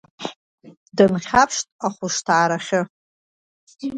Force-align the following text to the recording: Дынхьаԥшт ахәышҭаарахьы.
Дынхьаԥшт 0.95 1.67
ахәышҭаарахьы. 1.85 2.81